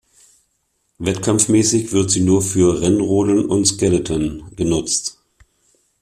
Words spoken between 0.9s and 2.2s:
Wettkampfmäßig wird